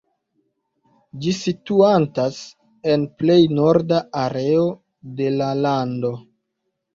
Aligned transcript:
Ĝi 1.25 1.33
situantas 1.39 2.39
en 2.93 3.03
plej 3.19 3.37
norda 3.59 4.01
areo 4.23 4.65
de 5.21 5.29
la 5.37 5.53
lando. 5.61 6.13